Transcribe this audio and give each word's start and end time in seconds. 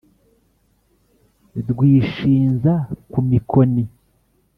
r 1.65 1.67
wishinza 1.79 2.73
ku 3.11 3.19
mikoni 3.29 3.83